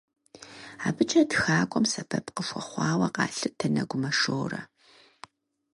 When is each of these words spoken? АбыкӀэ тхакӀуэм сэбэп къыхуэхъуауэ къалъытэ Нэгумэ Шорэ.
АбыкӀэ 0.87 1.21
тхакӀуэм 1.31 1.85
сэбэп 1.91 2.25
къыхуэхъуауэ 2.35 3.07
къалъытэ 3.15 3.67
Нэгумэ 3.73 4.11
Шорэ. 4.19 4.61